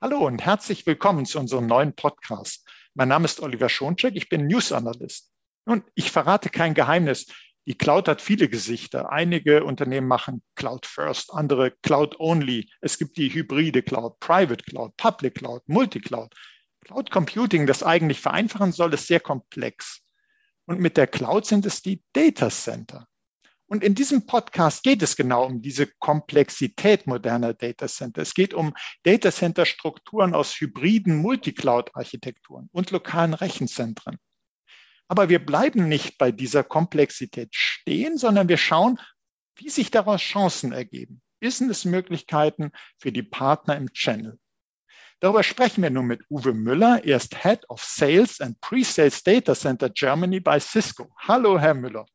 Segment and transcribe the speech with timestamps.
[0.00, 2.64] Hallo und herzlich willkommen zu unserem neuen Podcast.
[2.94, 5.32] Mein Name ist Oliver Schoncheck, ich bin News Analyst.
[5.64, 7.26] Und ich verrate kein Geheimnis.
[7.66, 9.10] Die Cloud hat viele Gesichter.
[9.10, 12.70] Einige Unternehmen machen Cloud First, andere Cloud Only.
[12.80, 16.32] Es gibt die hybride Cloud, Private Cloud, Public Cloud, Multicloud.
[16.84, 20.04] Cloud Computing, das eigentlich vereinfachen soll, ist sehr komplex.
[20.66, 23.08] Und mit der Cloud sind es die Data Center.
[23.70, 28.22] Und in diesem Podcast geht es genau um diese Komplexität moderner Data Center.
[28.22, 34.16] Es geht um Data Center Strukturen aus hybriden Multicloud-Architekturen und lokalen Rechenzentren.
[35.06, 38.98] Aber wir bleiben nicht bei dieser Komplexität stehen, sondern wir schauen,
[39.56, 41.20] wie sich daraus Chancen ergeben.
[41.40, 44.38] Businessmöglichkeiten für die Partner im Channel.
[45.20, 47.04] Darüber sprechen wir nun mit Uwe Müller.
[47.04, 51.12] Er ist Head of Sales and Pre-Sales Data Center Germany bei Cisco.
[51.18, 52.06] Hallo, Herr Müller.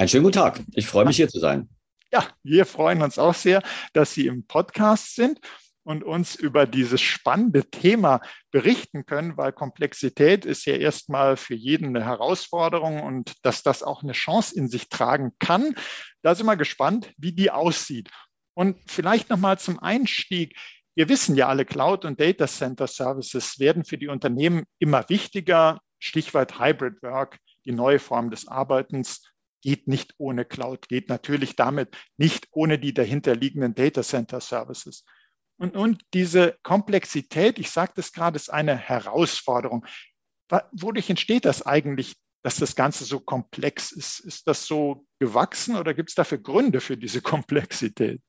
[0.00, 0.62] Einen schönen guten Tag.
[0.72, 1.68] Ich freue mich hier zu sein.
[2.10, 5.40] Ja, wir freuen uns auch sehr, dass Sie im Podcast sind
[5.82, 11.88] und uns über dieses spannende Thema berichten können, weil Komplexität ist ja erstmal für jeden
[11.88, 15.74] eine Herausforderung und dass das auch eine Chance in sich tragen kann.
[16.22, 18.08] Da sind wir gespannt, wie die aussieht.
[18.54, 20.56] Und vielleicht nochmal zum Einstieg.
[20.94, 25.78] Wir wissen ja alle, Cloud und Data Center Services werden für die Unternehmen immer wichtiger.
[25.98, 29.20] Stichwort Hybrid Work, die neue Form des Arbeitens
[29.62, 35.04] geht nicht ohne Cloud, geht natürlich damit nicht ohne die dahinterliegenden Data Center Services.
[35.58, 39.84] Und, und diese Komplexität, ich sagte es gerade, ist eine Herausforderung.
[40.72, 44.20] Wodurch entsteht das eigentlich, dass das Ganze so komplex ist?
[44.20, 48.22] Ist das so gewachsen oder gibt es dafür Gründe für diese Komplexität?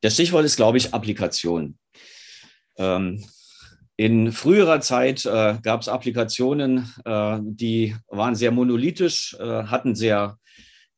[0.00, 1.78] Das Stichwort ist, glaube ich, Applikation.
[2.76, 3.24] Ähm,
[3.96, 10.38] in früherer Zeit äh, gab es Applikationen, äh, die waren sehr monolithisch, äh, hatten sehr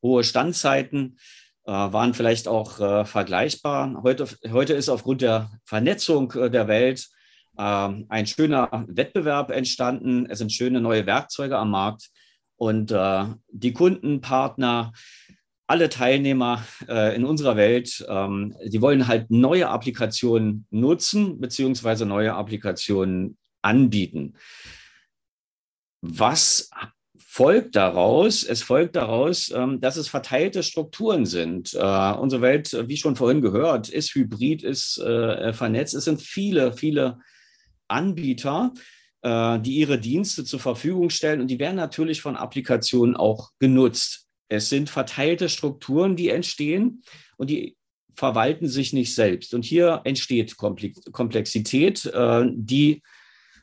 [0.02, 1.18] hohe Standzeiten,
[1.64, 4.00] äh, waren vielleicht auch äh, vergleichbar.
[4.02, 7.08] Heute, heute ist aufgrund der Vernetzung äh, der Welt
[7.60, 10.26] ein schöner Wettbewerb entstanden.
[10.30, 12.08] Es sind schöne neue Werkzeuge am Markt
[12.54, 12.94] und
[13.48, 14.92] die Kundenpartner
[15.68, 22.34] alle Teilnehmer äh, in unserer Welt, ähm, die wollen halt neue Applikationen nutzen, beziehungsweise neue
[22.34, 24.34] Applikationen anbieten.
[26.00, 26.70] Was
[27.18, 28.44] folgt daraus?
[28.44, 31.74] Es folgt daraus, ähm, dass es verteilte Strukturen sind.
[31.74, 35.94] Äh, unsere Welt, wie schon vorhin gehört, ist hybrid, ist äh, vernetzt.
[35.94, 37.18] Es sind viele, viele
[37.88, 38.72] Anbieter,
[39.20, 44.27] äh, die ihre Dienste zur Verfügung stellen und die werden natürlich von Applikationen auch genutzt.
[44.48, 47.02] Es sind verteilte Strukturen, die entstehen
[47.36, 47.76] und die
[48.18, 49.54] verwalten sich nicht selbst.
[49.54, 53.02] Und hier entsteht Komplexität, äh, die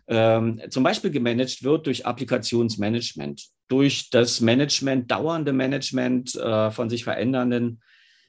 [0.08, 7.04] ähm, zum Beispiel gemanagt wird durch Applikationsmanagement, durch das Management, dauernde Management äh, von sich
[7.04, 7.82] verändernden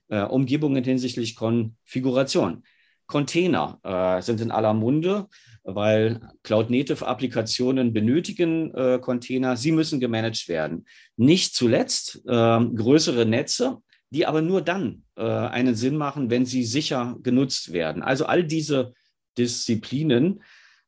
[0.09, 2.65] äh, Umgebungen hinsichtlich Konfiguration.
[3.09, 5.29] Container sind in aller Munde,
[5.67, 9.57] weil Cloud-Native-Applikationen benötigen äh, Container.
[9.57, 10.87] Sie müssen gemanagt werden.
[11.17, 13.79] Nicht zuletzt äh, größere Netze,
[14.11, 18.03] die aber nur dann äh, einen Sinn machen, wenn sie sicher genutzt werden.
[18.03, 18.95] Also all diese
[19.37, 20.43] Disziplinen,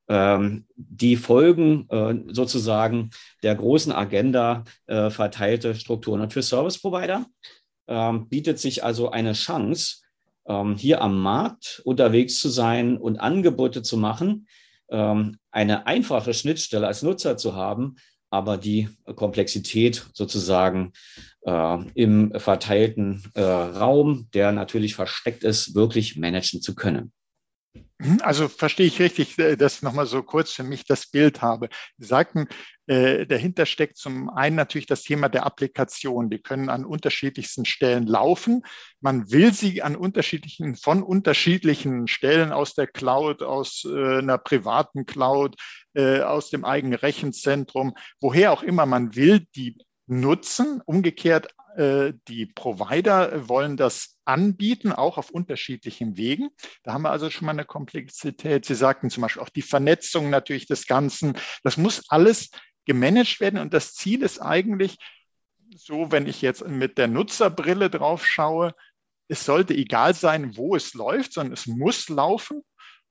[0.09, 3.11] ähm, die folgen äh, sozusagen
[3.43, 6.21] der großen Agenda äh, verteilte Strukturen.
[6.21, 7.27] Und für Service Provider
[7.89, 10.03] ähm, bietet sich also eine Chance,
[10.47, 14.47] ähm, hier am Markt unterwegs zu sein und Angebote zu machen,
[14.91, 17.97] eine einfache Schnittstelle als Nutzer zu haben,
[18.31, 20.93] aber die Komplexität sozusagen
[21.43, 27.13] äh, im verteilten äh, Raum, der natürlich versteckt ist, wirklich managen zu können.
[28.01, 31.69] Mhm, also verstehe ich richtig, äh, dass nochmal so kurz für mich das Bild habe.
[31.97, 32.47] Sie sagten,
[32.87, 36.31] äh, dahinter steckt zum einen natürlich das Thema der Applikation.
[36.31, 38.63] Die können an unterschiedlichsten Stellen laufen.
[39.01, 45.05] Man will sie an unterschiedlichen, von unterschiedlichen Stellen aus der Cloud, aus äh, einer privaten
[45.05, 45.57] Cloud,
[45.95, 49.77] äh, aus dem eigenen Rechenzentrum, woher auch immer man will, die
[50.07, 50.81] nutzen.
[50.87, 56.51] Umgekehrt die Provider wollen das anbieten, auch auf unterschiedlichen Wegen.
[56.83, 58.65] Da haben wir also schon mal eine Komplexität.
[58.65, 61.39] Sie sagten zum Beispiel auch die Vernetzung natürlich des Ganzen.
[61.63, 62.51] Das muss alles
[62.85, 64.97] gemanagt werden und das Ziel ist eigentlich,
[65.75, 68.75] so wenn ich jetzt mit der Nutzerbrille drauf schaue,
[69.29, 72.63] es sollte egal sein, wo es läuft, sondern es muss laufen.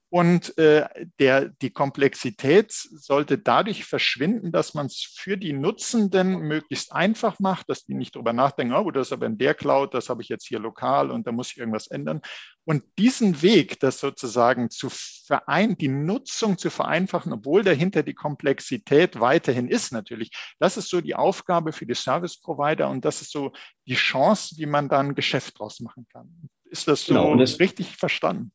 [0.09, 0.87] Und äh,
[1.19, 7.69] der, die Komplexität sollte dadurch verschwinden, dass man es für die Nutzenden möglichst einfach macht,
[7.69, 10.29] dass die nicht drüber nachdenken, oh, das ist aber in der Cloud, das habe ich
[10.29, 12.21] jetzt hier lokal und da muss ich irgendwas ändern.
[12.63, 19.19] Und diesen Weg, das sozusagen zu vereinen, die Nutzung zu vereinfachen, obwohl dahinter die Komplexität
[19.19, 23.31] weiterhin ist natürlich, das ist so die Aufgabe für die Service Provider und das ist
[23.31, 23.51] so
[23.85, 26.49] die Chance, wie man dann Geschäft draus machen kann.
[26.69, 28.51] Ist das so genau, richtig verstanden?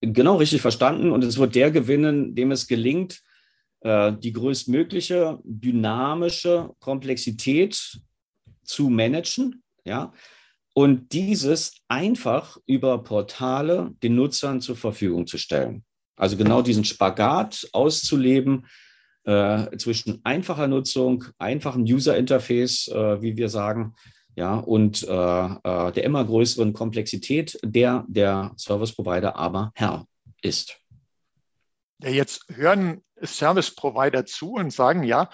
[0.00, 1.10] Genau richtig verstanden.
[1.10, 3.22] Und es wird der gewinnen, dem es gelingt,
[3.80, 8.00] äh, die größtmögliche dynamische Komplexität
[8.64, 10.12] zu managen, ja,
[10.74, 15.84] und dieses einfach über Portale den Nutzern zur Verfügung zu stellen.
[16.16, 18.66] Also genau diesen Spagat auszuleben
[19.24, 23.94] äh, zwischen einfacher Nutzung, einfachem User Interface, äh, wie wir sagen,
[24.36, 30.06] ja, und äh, äh, der immer größeren Komplexität, der der Service Provider aber Herr
[30.42, 30.78] ist.
[32.02, 35.30] Ja, jetzt hören Service Provider zu und sagen, ja,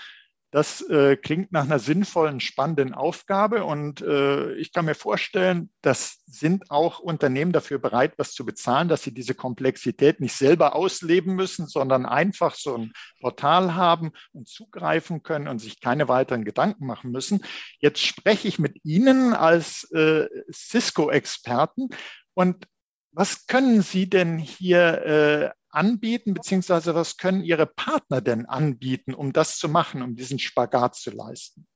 [0.52, 6.22] das äh, klingt nach einer sinnvollen, spannenden Aufgabe und äh, ich kann mir vorstellen, das
[6.26, 11.34] sind auch Unternehmen dafür bereit, was zu bezahlen, dass sie diese Komplexität nicht selber ausleben
[11.37, 16.84] müssen, sondern einfach so ein Portal haben und zugreifen können und sich keine weiteren Gedanken
[16.84, 17.40] machen müssen.
[17.78, 21.88] Jetzt spreche ich mit Ihnen als äh, Cisco-Experten
[22.34, 22.66] und
[23.10, 29.32] was können Sie denn hier äh, anbieten, beziehungsweise was können Ihre Partner denn anbieten, um
[29.32, 31.66] das zu machen, um diesen Spagat zu leisten?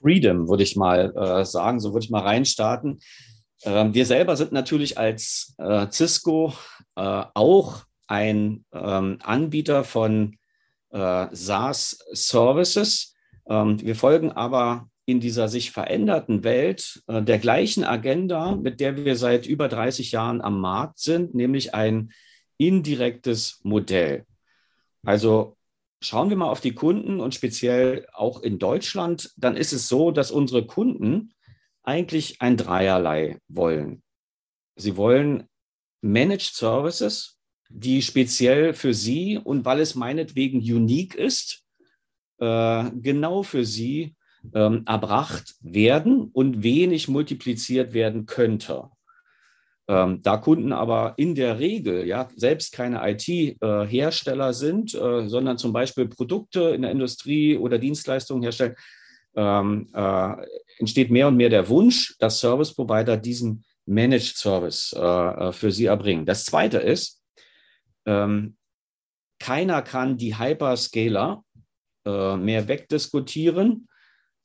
[0.00, 3.00] Freedom, würde ich mal äh, sagen, so würde ich mal reinstarten.
[3.64, 6.54] Ähm, wir selber sind natürlich als äh, Cisco
[6.96, 10.36] äh, auch ein ähm, Anbieter von
[10.90, 13.14] äh, SaaS-Services.
[13.48, 18.96] Ähm, wir folgen aber in dieser sich veränderten Welt äh, der gleichen Agenda, mit der
[18.96, 22.12] wir seit über 30 Jahren am Markt sind, nämlich ein
[22.60, 24.26] indirektes Modell.
[25.02, 25.56] Also
[26.02, 30.10] schauen wir mal auf die Kunden und speziell auch in Deutschland, dann ist es so,
[30.10, 31.32] dass unsere Kunden
[31.82, 34.02] eigentlich ein Dreierlei wollen.
[34.76, 35.48] Sie wollen
[36.02, 37.38] Managed Services,
[37.70, 41.64] die speziell für Sie und weil es meinetwegen unique ist,
[42.38, 44.16] äh, genau für Sie
[44.54, 48.90] ähm, erbracht werden und wenig multipliziert werden könnte.
[49.90, 55.72] Ähm, da Kunden aber in der Regel ja selbst keine IT-Hersteller sind, äh, sondern zum
[55.72, 58.76] Beispiel Produkte in der Industrie oder Dienstleistungen herstellen,
[59.34, 60.46] ähm, äh,
[60.78, 65.72] entsteht mehr und mehr der Wunsch, dass Service Provider diesen Managed Service äh, äh für
[65.72, 66.24] sie erbringen.
[66.24, 67.20] Das zweite ist,
[68.06, 68.56] ähm,
[69.40, 71.42] keiner kann die Hyperscaler
[72.06, 73.88] äh, mehr wegdiskutieren.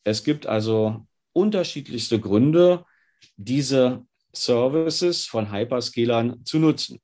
[0.04, 2.84] Es gibt also unterschiedlichste Gründe,
[3.38, 7.00] diese Services von Hyperscalern zu nutzen.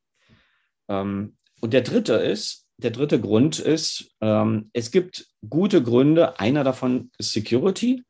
[0.87, 6.39] Ähm, und der dritte ist, der dritte Grund ist, ähm, es gibt gute Gründe.
[6.39, 8.03] Einer davon ist Security,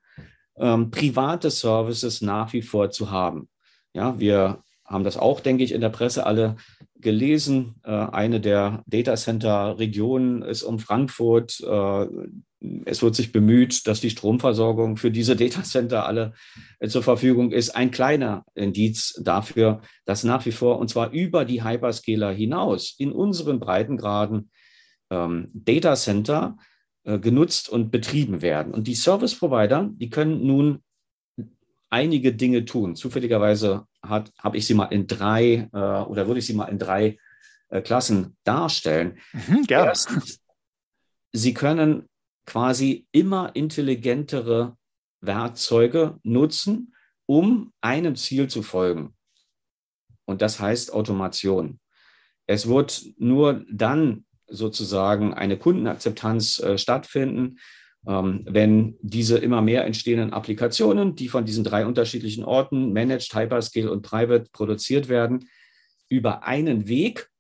[0.57, 3.50] ähm, private Services nach wie vor zu haben.
[3.94, 6.56] Ja, wir haben das auch, denke ich, in der Presse alle
[6.95, 7.75] gelesen.
[7.83, 11.59] Äh, eine der Datacenter-Regionen ist um Frankfurt.
[11.62, 12.07] Äh,
[12.86, 16.34] es wird sich bemüht, dass die Stromversorgung für diese Datacenter alle
[16.80, 17.72] äh, zur Verfügung ist.
[17.72, 23.12] Ein kleiner Indiz dafür, dass nach wie vor, und zwar über die Hyperscaler hinaus, in
[23.12, 24.52] unseren Breitengraden
[25.10, 26.58] ähm, Datacenter
[27.04, 28.74] äh, genutzt und betrieben werden.
[28.74, 30.84] Und die Service Provider, die können nun
[31.90, 32.96] einige Dinge tun.
[32.96, 37.18] Zufälligerweise habe ich sie mal in drei äh, oder würde ich sie mal in drei
[37.69, 39.18] äh, Klassen darstellen.
[39.34, 40.40] Mhm, Erstens,
[41.34, 42.07] sie können
[42.46, 44.78] quasi immer intelligentere
[45.22, 46.94] Werkzeuge nutzen,
[47.26, 49.16] um einem Ziel zu folgen.
[50.26, 51.80] Und das heißt Automation.
[52.48, 57.60] Es wird nur dann sozusagen eine Kundenakzeptanz äh, stattfinden,
[58.07, 63.92] ähm, wenn diese immer mehr entstehenden Applikationen, die von diesen drei unterschiedlichen Orten, Managed, Hyperscale
[63.92, 65.48] und Private, produziert werden,
[66.10, 67.31] über einen Weg,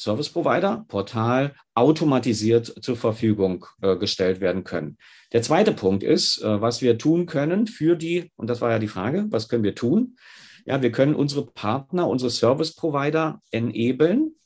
[0.00, 4.96] Service Provider, Portal, automatisiert zur Verfügung äh, gestellt werden können.
[5.32, 8.78] Der zweite Punkt ist, äh, was wir tun können für die, und das war ja
[8.78, 10.16] die Frage, was können wir tun?
[10.64, 14.36] Ja, wir können unsere Partner, unsere Service Provider enablen,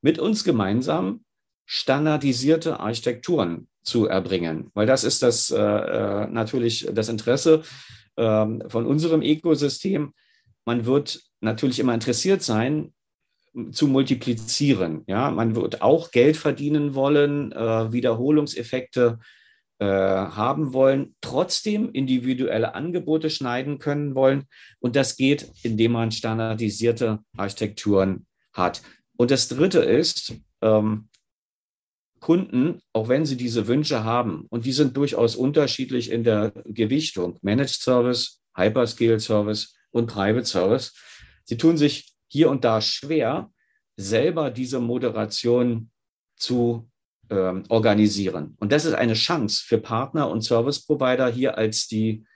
[0.00, 1.24] mit uns gemeinsam
[1.66, 7.62] standardisierte Architekturen zu erbringen, weil das ist das äh, äh, natürlich das Interesse
[8.16, 8.22] äh,
[8.68, 10.14] von unserem Ökosystem.
[10.64, 12.93] Man wird natürlich immer interessiert sein,
[13.70, 15.04] zu multiplizieren.
[15.06, 19.18] Ja, man wird auch Geld verdienen wollen, äh, Wiederholungseffekte
[19.78, 24.44] äh, haben wollen, trotzdem individuelle Angebote schneiden können wollen.
[24.78, 28.82] Und das geht, indem man standardisierte Architekturen hat.
[29.16, 31.08] Und das Dritte ist, ähm,
[32.20, 37.38] Kunden, auch wenn sie diese Wünsche haben, und die sind durchaus unterschiedlich in der Gewichtung,
[37.42, 40.94] Managed Service, Hyperscale Service und Private Service,
[41.44, 43.48] sie tun sich hier und da schwer,
[43.96, 45.90] selber diese Moderation
[46.34, 46.90] zu
[47.30, 48.56] ähm, organisieren.
[48.58, 52.26] Und das ist eine Chance für Partner und Service Provider hier als die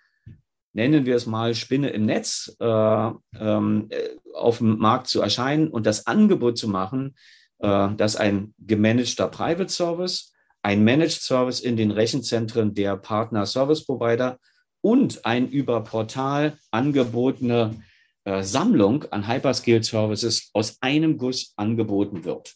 [0.73, 5.67] nennen wir es mal Spinne im Netz, äh, ähm, äh, auf dem Markt zu erscheinen
[5.67, 7.17] und das Angebot zu machen,
[7.59, 13.85] äh, dass ein gemanagter Private Service, ein Managed Service in den Rechenzentren der Partner Service
[13.85, 14.39] Provider
[14.81, 17.83] und ein über Portal angebotene
[18.29, 22.55] äh, Sammlung an Hyperscale Services aus einem Guss angeboten wird.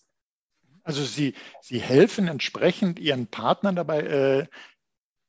[0.83, 4.47] Also Sie, Sie helfen entsprechend Ihren Partnern dabei, äh,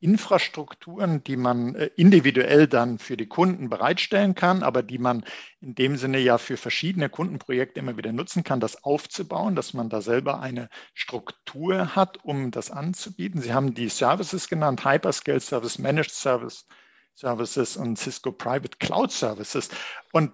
[0.01, 5.23] Infrastrukturen, die man äh, individuell dann für die Kunden bereitstellen kann, aber die man
[5.61, 9.87] in dem Sinne ja für verschiedene Kundenprojekte immer wieder nutzen kann, das aufzubauen, dass man
[9.87, 13.39] da selber eine Struktur hat, um das anzubieten.
[13.39, 16.65] Sie haben die Services genannt, Hyperscale Service, Managed Service,
[17.15, 19.69] Services und Cisco Private Cloud Services.
[20.11, 20.31] Und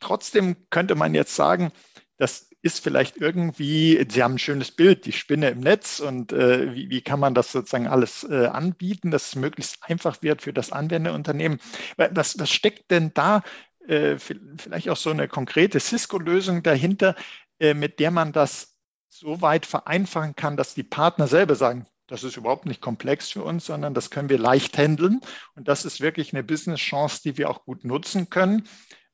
[0.00, 1.72] trotzdem könnte man jetzt sagen,
[2.18, 6.74] das ist vielleicht irgendwie, Sie haben ein schönes Bild, die Spinne im Netz und äh,
[6.74, 10.52] wie, wie, kann man das sozusagen alles äh, anbieten, dass es möglichst einfach wird für
[10.52, 11.58] das Anwenderunternehmen.
[11.96, 13.42] Was, was steckt denn da
[13.88, 17.16] äh, vielleicht auch so eine konkrete Cisco-Lösung dahinter,
[17.58, 18.76] äh, mit der man das
[19.08, 23.42] so weit vereinfachen kann, dass die Partner selber sagen, das ist überhaupt nicht komplex für
[23.42, 25.20] uns, sondern das können wir leicht handeln.
[25.54, 28.68] Und das ist wirklich eine Business-Chance, die wir auch gut nutzen können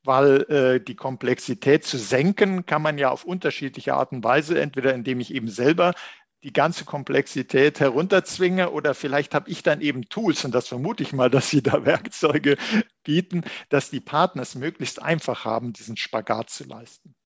[0.06, 4.94] weil äh, die Komplexität zu senken kann man ja auf unterschiedliche Art und Weise, entweder
[4.94, 5.94] indem ich eben selber
[6.42, 11.12] die ganze Komplexität herunterzwinge oder vielleicht habe ich dann eben Tools und das vermute ich
[11.12, 12.56] mal, dass sie da Werkzeuge
[13.02, 17.16] bieten, dass die Partner es möglichst einfach haben, diesen Spagat zu leisten.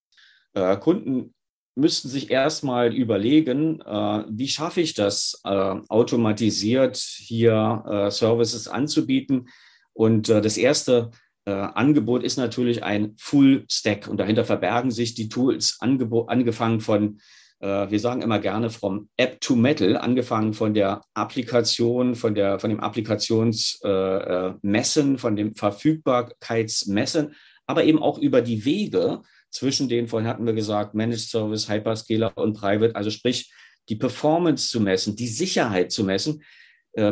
[0.54, 1.34] Äh, Kunden
[1.74, 9.48] müssten sich erstmal überlegen, äh, wie schaffe ich das, äh, automatisiert hier äh, Services anzubieten.
[9.92, 11.10] Und äh, das erste
[11.44, 17.20] äh, Angebot ist natürlich ein Full Stack und dahinter verbergen sich die Tools, angefangen von,
[17.60, 22.58] äh, wir sagen immer gerne vom App to Metal, angefangen von der Applikation, von, der,
[22.58, 27.34] von dem Applikationsmessen, von dem Verfügbarkeitsmessen,
[27.66, 32.36] aber eben auch über die Wege zwischen den, vorhin hatten wir gesagt, Managed Service, Hyperscaler
[32.36, 33.52] und Private, also sprich
[33.88, 36.42] die Performance zu messen, die Sicherheit zu messen,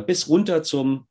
[0.07, 1.09] bis runter zum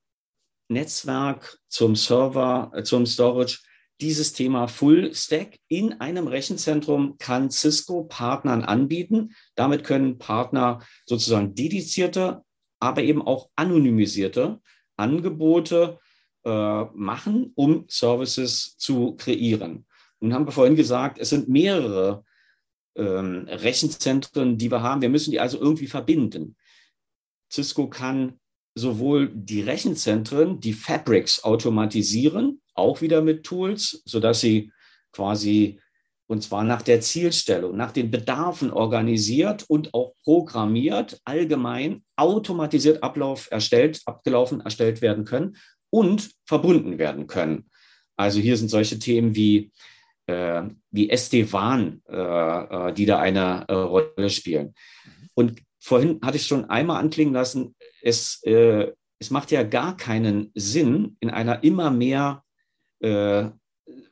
[0.70, 3.60] Netzwerk, zum Server, äh, zum Storage.
[4.00, 9.34] Dieses Thema Full Stack in einem Rechenzentrum kann Cisco Partnern anbieten.
[9.56, 12.44] Damit können Partner sozusagen dedizierte,
[12.80, 14.62] aber eben auch anonymisierte
[14.98, 16.00] Angebote
[16.46, 19.88] äh, machen, um Services zu kreieren.
[20.20, 22.24] Nun haben wir vorhin gesagt, es sind mehrere
[22.96, 25.02] ähm, Rechenzentren, die wir haben.
[25.02, 26.56] Wir müssen die also irgendwie verbinden.
[27.52, 28.40] Cisco kann
[28.76, 34.72] sowohl die Rechenzentren, die Fabrics automatisieren, auch wieder mit Tools, sodass sie
[35.12, 35.80] quasi
[36.28, 43.48] und zwar nach der Zielstellung, nach den Bedarfen organisiert und auch programmiert, allgemein automatisiert Ablauf
[43.50, 45.56] erstellt, abgelaufen erstellt werden können
[45.90, 47.70] und verbunden werden können.
[48.18, 49.72] Also hier sind solche Themen wie,
[50.28, 54.76] äh, wie SD-WAN, äh, äh, die da eine Rolle spielen.
[55.34, 61.18] Und vorhin hatte ich schon einmal anklingen lassen, es, es macht ja gar keinen Sinn,
[61.20, 62.44] in einer immer mehr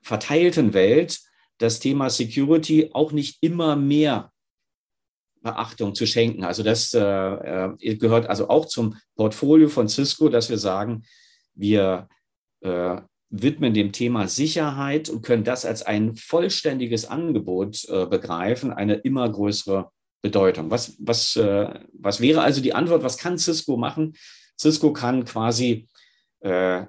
[0.01, 1.19] verteilten Welt
[1.57, 4.31] das Thema Security auch nicht immer mehr
[5.41, 6.43] Beachtung zu schenken.
[6.43, 11.03] Also das äh gehört also auch zum Portfolio von Cisco, dass wir sagen,
[11.55, 12.07] wir
[12.61, 13.01] äh,
[13.41, 19.29] widmen dem Thema Sicherheit und können das als ein vollständiges Angebot äh, begreifen, eine immer
[19.29, 20.71] größere Bedeutung.
[20.71, 23.03] Was, was, äh, was wäre also die Antwort?
[23.03, 24.15] Was kann Cisco machen?
[24.59, 25.87] Cisco kann quasi
[26.39, 26.85] äh,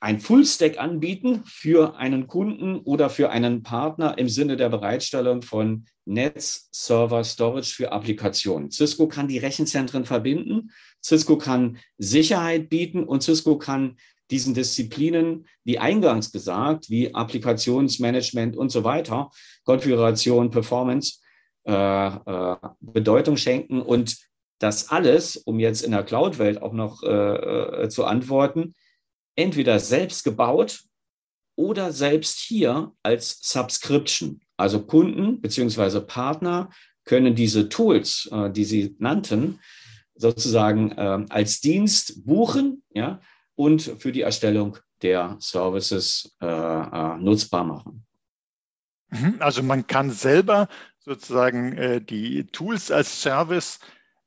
[0.00, 5.86] ein Full-Stack anbieten für einen Kunden oder für einen Partner im Sinne der Bereitstellung von
[6.04, 8.70] Netz, Server, Storage für Applikationen.
[8.70, 10.70] Cisco kann die Rechenzentren verbinden,
[11.02, 13.96] Cisco kann Sicherheit bieten und Cisco kann
[14.30, 19.30] diesen Disziplinen, wie eingangs gesagt, wie Applikationsmanagement und so weiter,
[19.64, 21.20] Konfiguration, Performance,
[21.66, 24.16] äh, äh, Bedeutung schenken und
[24.58, 28.74] das alles, um jetzt in der Cloud-Welt auch noch äh, äh, zu antworten,
[29.36, 30.82] entweder selbst gebaut
[31.56, 34.40] oder selbst hier als Subscription.
[34.56, 36.70] Also Kunden beziehungsweise Partner
[37.04, 39.60] können diese Tools, äh, die Sie nannten,
[40.14, 43.20] sozusagen äh, als Dienst buchen ja,
[43.56, 48.06] und für die Erstellung der Services nutzbar machen.
[49.10, 53.78] Mhm, also man kann selber sozusagen äh, die Tools als Service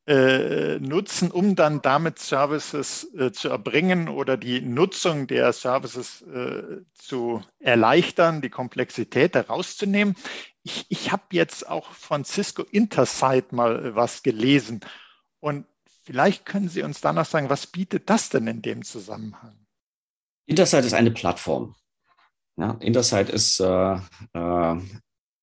[0.07, 6.81] äh, nutzen, um dann damit Services äh, zu erbringen oder die Nutzung der Services äh,
[6.93, 10.15] zu erleichtern, die Komplexität herauszunehmen.
[10.63, 14.79] Ich, ich habe jetzt auch von Cisco Intersight mal äh, was gelesen
[15.41, 15.65] und
[16.09, 19.53] vielleicht können Sie uns dann noch sagen, was bietet das denn in dem Zusammenhang?
[20.47, 21.75] Intersight ist eine Plattform.
[22.57, 24.75] Ja, Intersight ist, äh, äh,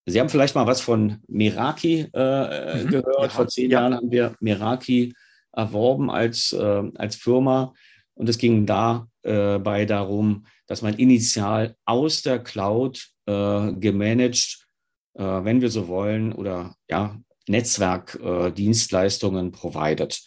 [0.06, 3.22] Sie haben vielleicht mal was von Meraki äh, mhm, gehört.
[3.22, 3.80] Ja, Vor zehn ja.
[3.80, 5.14] Jahren haben wir Meraki
[5.52, 7.72] erworben als, äh, als Firma.
[8.14, 14.66] Und es ging dabei darum, dass man initial aus der Cloud äh, gemanagt,
[15.14, 20.20] äh, wenn wir so wollen, oder ja, Netzwerkdienstleistungen provided.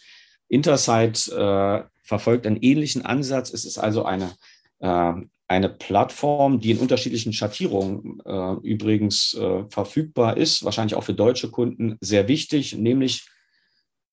[0.50, 3.52] Intersight äh, verfolgt einen ähnlichen Ansatz.
[3.52, 4.32] Es ist also eine,
[4.80, 5.12] äh,
[5.46, 11.50] eine Plattform, die in unterschiedlichen Schattierungen äh, übrigens äh, verfügbar ist, wahrscheinlich auch für deutsche
[11.50, 13.28] Kunden sehr wichtig, nämlich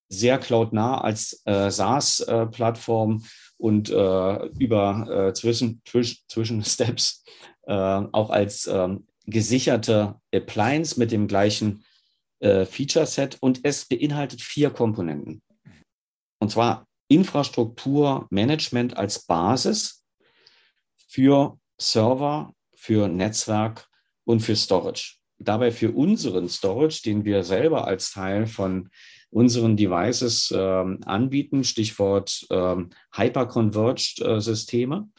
[0.09, 3.25] sehr cloudnah als äh, SaaS-Plattform
[3.57, 5.81] und äh, über zwischen,
[6.27, 7.23] zwischen Steps
[7.65, 11.83] auch als ähm, gesicherte Appliance mit dem gleichen
[12.39, 15.41] Feature-Set und es beinhaltet vier Komponenten.
[16.47, 20.05] Und zwar Infrastrukturmanagement als Basis
[21.09, 23.89] für Server, für Netzwerk
[24.23, 25.17] und für Storage.
[25.39, 28.89] Dabei für unseren Storage, den wir selber als Teil von
[29.29, 32.77] unseren Devices äh, anbieten, Stichwort äh,
[33.13, 35.09] Hyper-Converged-Systeme,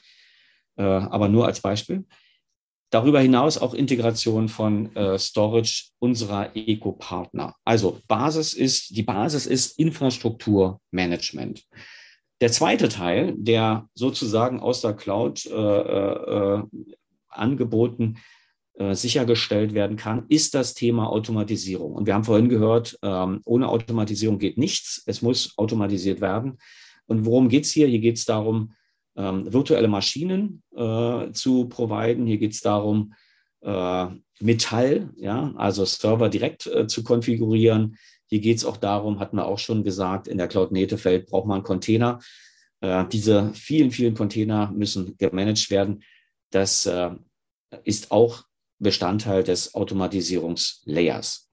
[0.76, 2.06] äh, aber nur als Beispiel.
[2.90, 7.54] Darüber hinaus auch Integration von äh, Storage unserer Eco-Partner.
[7.64, 11.66] Also Basis ist, die Basis ist Infrastrukturmanagement.
[12.40, 16.62] Der zweite Teil, der sozusagen aus der Cloud äh, äh,
[17.28, 18.18] angeboten
[18.74, 21.92] äh, sichergestellt werden kann, ist das Thema Automatisierung.
[21.94, 25.02] Und wir haben vorhin gehört, ähm, ohne Automatisierung geht nichts.
[25.04, 26.58] Es muss automatisiert werden.
[27.06, 27.88] Und worum geht es hier?
[27.88, 28.72] Hier geht es darum,
[29.18, 32.26] ähm, virtuelle Maschinen äh, zu providen.
[32.26, 33.14] Hier geht es darum,
[33.62, 34.06] äh,
[34.40, 37.98] Metall, ja, also Server direkt äh, zu konfigurieren.
[38.26, 41.64] Hier geht es auch darum, hatten wir auch schon gesagt, in der Cloud-Native-Welt braucht man
[41.64, 42.20] Container.
[42.80, 46.04] Äh, diese vielen, vielen Container müssen gemanagt werden.
[46.50, 47.10] Das äh,
[47.82, 48.44] ist auch
[48.78, 51.50] Bestandteil des Automatisierungslayers.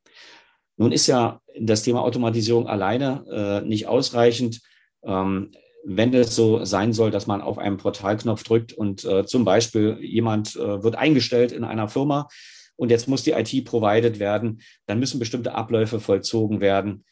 [0.78, 3.26] Nun ist ja das Thema Automatisierung alleine
[3.64, 4.62] äh, nicht ausreichend.
[5.04, 5.52] Ähm,
[5.86, 9.98] wenn es so sein soll, dass man auf einen Portalknopf drückt und äh, zum Beispiel
[10.02, 12.28] jemand äh, wird eingestellt in einer Firma
[12.76, 17.06] und jetzt muss die IT provided werden, dann müssen bestimmte Abläufe vollzogen werden,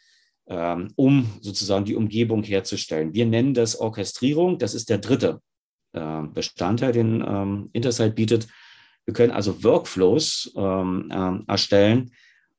[0.47, 3.13] ähm, um sozusagen die Umgebung herzustellen.
[3.13, 4.57] Wir nennen das Orchestrierung.
[4.57, 5.39] Das ist der dritte
[5.93, 8.47] äh, Bestandteil, den ähm, Intersight bietet.
[9.05, 12.11] Wir können also Workflows ähm, äh, erstellen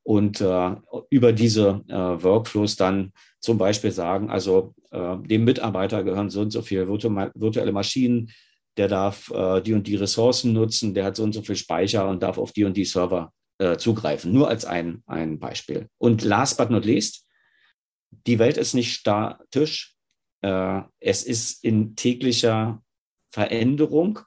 [0.04, 0.76] und äh,
[1.10, 6.50] über diese äh, Workflows dann zum Beispiel sagen, also äh, dem Mitarbeiter gehören so und
[6.50, 8.30] so viele virtuelle Maschinen,
[8.76, 12.08] der darf äh, die und die Ressourcen nutzen, der hat so und so viel Speicher
[12.08, 14.32] und darf auf die und die Server äh, zugreifen.
[14.32, 15.88] Nur als ein, ein Beispiel.
[15.98, 17.26] Und last but not least,
[18.26, 19.96] die Welt ist nicht statisch.
[20.42, 22.82] Äh, es ist in täglicher
[23.32, 24.20] Veränderung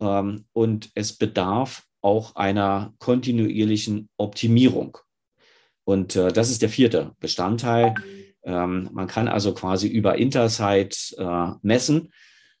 [0.00, 4.98] ähm, und es bedarf auch einer kontinuierlichen Optimierung.
[5.84, 7.94] Und äh, das ist der vierte Bestandteil.
[8.42, 12.12] Ähm, man kann also quasi über Intersight äh, messen,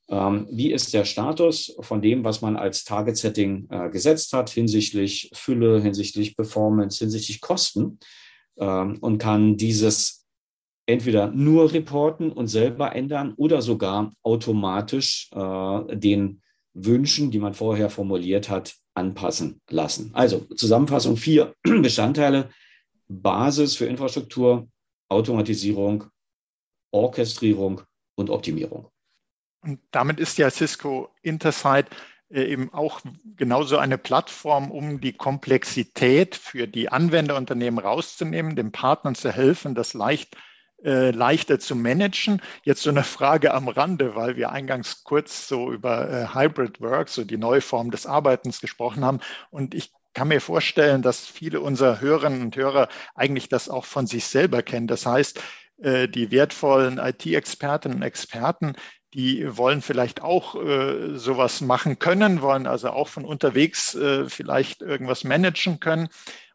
[0.08, 5.30] ähm, wie ist der Status von dem, was man als Target-Setting äh, gesetzt hat, hinsichtlich
[5.34, 7.98] Fülle, hinsichtlich Performance, hinsichtlich Kosten
[8.58, 10.26] ähm, und kann dieses
[10.86, 16.42] entweder nur reporten und selber ändern oder sogar automatisch äh, den
[16.74, 20.10] Wünschen, die man vorher formuliert hat, anpassen lassen.
[20.14, 22.50] Also Zusammenfassung, vier Bestandteile.
[23.08, 24.68] Basis für Infrastruktur,
[25.08, 26.04] Automatisierung,
[26.90, 27.82] Orchestrierung
[28.16, 28.88] und Optimierung.
[29.60, 31.90] Und damit ist ja Cisco Intersight
[32.30, 33.00] äh, eben auch
[33.36, 39.94] genauso eine Plattform, um die Komplexität für die Anwenderunternehmen rauszunehmen, den Partnern zu helfen, das
[39.94, 40.36] leicht
[40.84, 42.40] äh, leichter zu managen.
[42.62, 47.08] Jetzt so eine Frage am Rande, weil wir eingangs kurz so über äh, Hybrid Work,
[47.08, 49.20] so die neue Form des Arbeitens gesprochen haben.
[49.50, 54.06] Und ich kann mir vorstellen, dass viele unserer Hörerinnen und Hörer eigentlich das auch von
[54.06, 54.86] sich selber kennen.
[54.86, 55.40] Das heißt,
[55.78, 58.74] äh, die wertvollen IT-Expertinnen und Experten,
[59.12, 64.82] die wollen vielleicht auch äh, sowas machen können, wollen also auch von unterwegs äh, vielleicht
[64.82, 66.08] irgendwas managen können.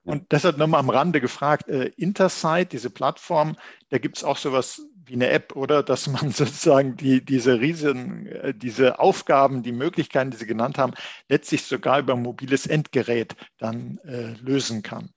[0.10, 3.56] Und deshalb nochmal am Rande gefragt, äh, Intersight, diese Plattform,
[3.90, 5.84] da gibt es auch sowas wie eine App, oder?
[5.84, 10.94] Dass man sozusagen die, diese riesen, äh, diese Aufgaben, die Möglichkeiten, die Sie genannt haben,
[11.28, 15.10] letztlich sogar über ein mobiles Endgerät dann äh, lösen kann.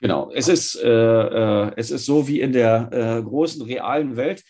[0.00, 4.42] Genau, es ist, äh, äh, es ist so wie in der äh, großen realen Welt.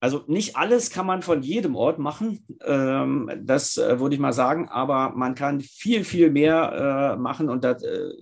[0.00, 4.68] Also nicht alles kann man von jedem Ort machen, ähm, das würde ich mal sagen,
[4.68, 8.12] aber man kann viel, viel mehr machen und da äh,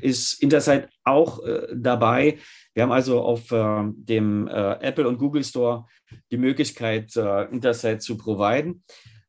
[0.00, 2.38] ist Intersight auch äh, dabei.
[2.74, 5.86] Wir haben also auf äh, dem äh, Apple und Google Store
[6.30, 8.84] die Möglichkeit, Intersight zu providen.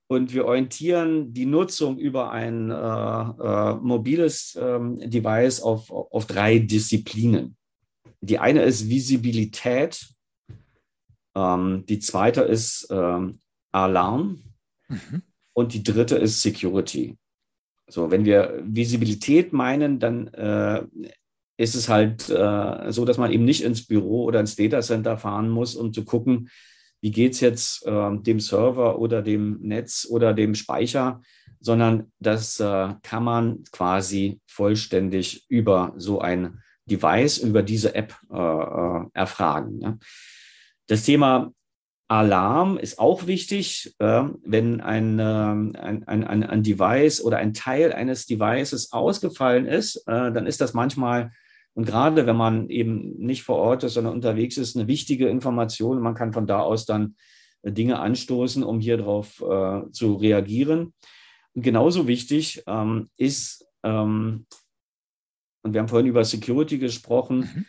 [0.08, 6.60] und wir orientieren die Nutzung über ein äh, äh, mobiles ähm, Device auf, auf drei
[6.60, 7.58] Disziplinen.
[8.22, 10.08] Die eine ist Visibilität,
[11.36, 13.40] ähm, die zweite ist ähm,
[13.72, 14.44] Alarm
[14.88, 15.22] mhm.
[15.54, 17.18] und die dritte ist Security.
[17.90, 20.84] So, wenn wir Visibilität meinen, dann äh,
[21.58, 25.50] ist es halt äh, so, dass man eben nicht ins Büro oder ins Datacenter fahren
[25.50, 26.50] muss, um zu gucken,
[27.02, 31.22] wie geht es jetzt äh, dem Server oder dem Netz oder dem Speicher,
[31.60, 38.38] sondern das äh, kann man quasi vollständig über so ein Device, über diese App äh,
[38.38, 39.82] äh erfragen.
[39.82, 39.98] Ja.
[40.88, 41.52] Das Thema
[42.08, 47.92] Alarm ist auch wichtig, äh, wenn ein, ähm, ein, ein, ein, Device oder ein Teil
[47.92, 51.32] eines Devices ausgefallen ist, äh, dann ist das manchmal
[51.78, 56.02] und gerade wenn man eben nicht vor Ort ist, sondern unterwegs ist, eine wichtige Information.
[56.02, 57.16] Man kann von da aus dann
[57.62, 60.96] äh, Dinge anstoßen, um hier drauf äh, zu reagieren.
[61.54, 64.48] Und genauso wichtig ähm, ist, ähm,
[65.62, 67.66] und wir haben vorhin über Security gesprochen, mhm.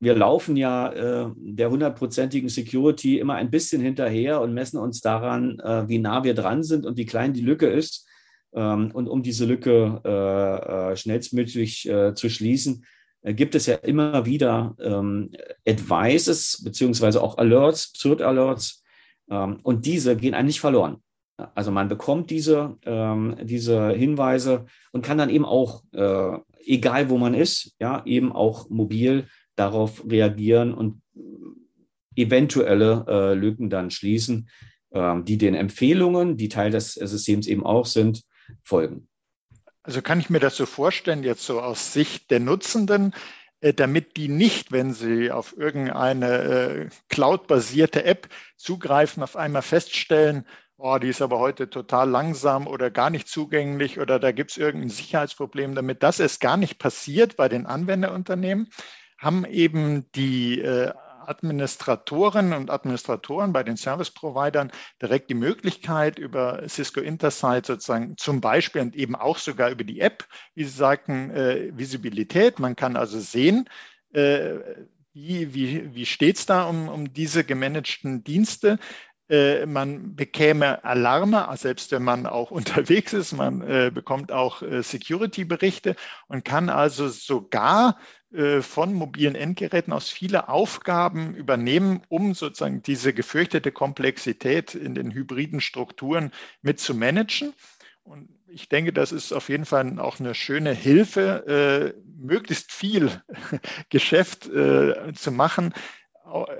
[0.00, 5.58] Wir laufen ja äh, der hundertprozentigen Security immer ein bisschen hinterher und messen uns daran,
[5.60, 8.08] äh, wie nah wir dran sind und wie klein die Lücke ist.
[8.54, 12.84] Ähm, und um diese Lücke äh, äh, schnellstmöglich zu schließen,
[13.22, 15.30] äh, gibt es ja immer wieder ähm,
[15.66, 18.82] Advices beziehungsweise auch Alerts, Absurd-Alerts
[19.30, 21.02] ähm, und diese gehen eigentlich verloren.
[21.54, 27.16] Also man bekommt diese, ähm, diese Hinweise und kann dann eben auch, äh, egal wo
[27.16, 31.02] man ist, ja, eben auch mobil darauf reagieren und
[32.16, 34.48] eventuelle äh, Lücken dann schließen,
[34.90, 38.22] äh, die den Empfehlungen, die Teil des Systems eben auch sind,
[38.62, 39.08] folgen.
[39.82, 43.14] Also kann ich mir das so vorstellen, jetzt so aus Sicht der Nutzenden,
[43.60, 50.46] äh, damit die nicht, wenn sie auf irgendeine äh, cloud-basierte App zugreifen, auf einmal feststellen,
[50.76, 54.56] oh, die ist aber heute total langsam oder gar nicht zugänglich oder da gibt es
[54.56, 55.74] irgendein Sicherheitsproblem.
[55.74, 58.68] Damit das es gar nicht passiert bei den Anwenderunternehmen,
[59.20, 60.92] haben eben die äh,
[61.26, 68.82] Administratorinnen und Administratoren bei den Service-Providern direkt die Möglichkeit, über Cisco Intersight sozusagen zum Beispiel
[68.82, 72.58] und eben auch sogar über die App, wie Sie sagten, äh, Visibilität.
[72.58, 73.68] Man kann also sehen,
[74.12, 74.54] äh,
[75.12, 78.78] wie, wie, wie steht es da um, um diese gemanagten Dienste?
[79.30, 83.32] Äh, man bekäme Alarme, selbst wenn man auch unterwegs ist.
[83.32, 85.94] Man äh, bekommt auch äh, Security-Berichte
[86.26, 87.96] und kann also sogar
[88.32, 95.12] äh, von mobilen Endgeräten aus viele Aufgaben übernehmen, um sozusagen diese gefürchtete Komplexität in den
[95.12, 97.54] hybriden Strukturen mit zu managen.
[98.02, 103.22] Und ich denke, das ist auf jeden Fall auch eine schöne Hilfe, äh, möglichst viel
[103.90, 105.72] Geschäft zu machen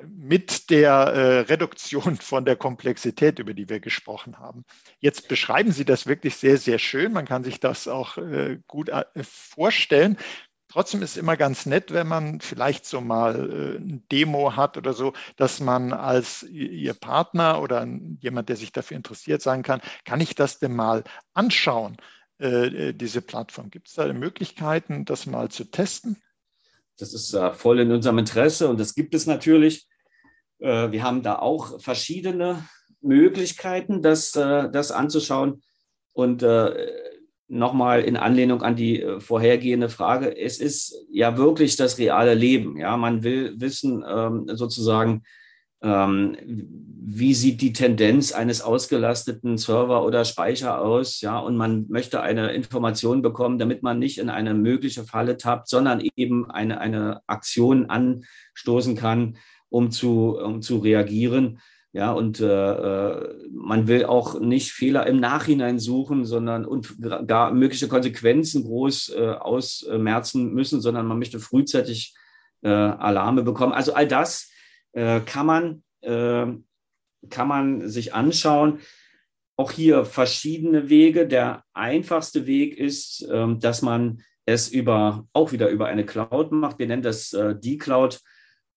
[0.09, 4.65] mit der äh, Reduktion von der Komplexität, über die wir gesprochen haben.
[4.99, 7.13] Jetzt beschreiben Sie das wirklich sehr, sehr schön.
[7.13, 10.17] Man kann sich das auch äh, gut äh, vorstellen.
[10.69, 14.77] Trotzdem ist es immer ganz nett, wenn man vielleicht so mal äh, ein Demo hat
[14.77, 17.87] oder so, dass man als Ihr Partner oder
[18.21, 21.03] jemand, der sich dafür interessiert, sagen kann, kann ich das denn mal
[21.35, 21.97] anschauen,
[22.39, 23.71] äh, diese Plattform?
[23.71, 26.17] Gibt es da Möglichkeiten, das mal zu testen?
[27.01, 29.87] Das ist äh, voll in unserem Interesse und das gibt es natürlich.
[30.63, 32.69] wir haben da auch verschiedene
[33.01, 35.63] Möglichkeiten, das, das anzuschauen.
[36.13, 36.43] Und
[37.51, 42.79] nochmal in Anlehnung an die äh, vorhergehende Frage, es ist ja wirklich das reale Leben.
[42.79, 45.25] Ja, man will wissen, ähm, sozusagen,
[45.83, 51.23] wie sieht die Tendenz eines ausgelasteten Server oder Speicher aus?
[51.23, 55.69] Ja, und man möchte eine Information bekommen, damit man nicht in eine mögliche Falle tappt,
[55.69, 59.39] sondern eben eine, eine Aktion anstoßen kann,
[59.71, 61.61] um zu, um zu reagieren.
[61.93, 67.53] Ja, und äh, äh, man will auch nicht Fehler im Nachhinein suchen, sondern und gar
[67.53, 72.15] mögliche Konsequenzen groß äh, ausmerzen müssen, sondern man möchte frühzeitig
[72.63, 73.73] äh, Alarme bekommen.
[73.73, 74.50] Also all das
[74.93, 76.47] äh, kann man äh,
[77.29, 78.81] kann man sich anschauen.
[79.57, 81.27] Auch hier verschiedene Wege.
[81.27, 86.79] Der einfachste Weg ist, ähm, dass man es über auch wieder über eine Cloud macht.
[86.79, 88.21] Wir nennen das äh, die Cloud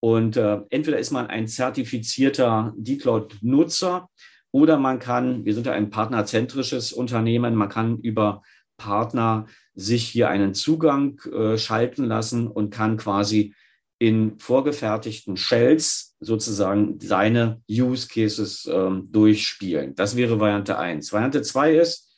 [0.04, 4.10] und äh, entweder ist man ein zertifizierter D-Cloud-Nutzer
[4.52, 8.41] oder man kann, wir sind ja ein partnerzentrisches Unternehmen, man kann über
[8.76, 9.45] Partner
[9.76, 13.56] sich hier einen Zugang äh, schalten lassen und kann quasi
[14.04, 19.96] in vorgefertigten Shells sozusagen seine Use Cases ähm, durchspielen.
[19.96, 21.13] Das wäre Variante 1.
[21.13, 22.13] Variante 2 ist,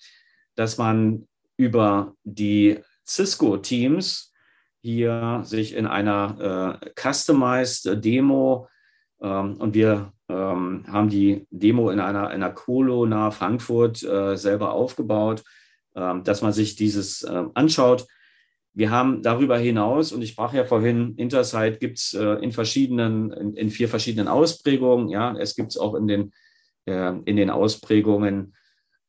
[0.55, 4.33] dass man über die Cisco-Teams
[4.81, 8.67] hier sich in einer äh, customized Demo
[9.21, 14.73] Ähm, und wir ähm, haben die Demo in einer, einer Colo nahe Frankfurt äh, selber
[14.73, 15.43] aufgebaut,
[15.95, 18.07] ähm, dass man sich dieses äh, anschaut.
[18.75, 23.31] Wir haben darüber hinaus, und ich sprach ja vorhin, Intersight gibt es äh, in verschiedenen,
[23.31, 25.07] in, in, vier verschiedenen Ausprägungen.
[25.07, 26.33] Ja, es gibt es auch in den,
[26.85, 28.53] äh, in den Ausprägungen,